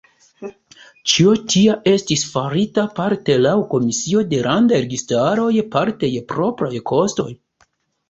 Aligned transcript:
Ĉio 1.11 1.33
tia 1.53 1.75
estis 1.91 2.23
farita 2.31 2.87
parte 3.01 3.37
laŭ 3.43 3.53
komisio 3.75 4.27
de 4.35 4.43
landaj 4.51 4.83
registaroj 4.89 5.51
parte 5.79 6.15
je 6.17 6.27
propraj 6.37 6.75
kostoj. 6.95 7.33